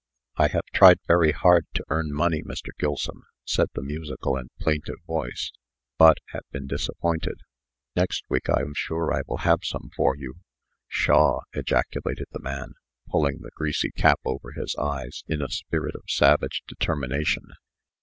[0.35, 2.69] "I have tried very hard to earn money, Mr.
[2.79, 5.51] Gilsum," said the musical and plaintive voice,
[5.99, 7.41] but have been disappointed.
[7.95, 10.37] Next week I am sure I will have some for you."
[10.89, 12.73] "Pshaw!" ejaculated the man,
[13.11, 17.53] pulling the greasy cap over his eyes in a spirit of savage determination.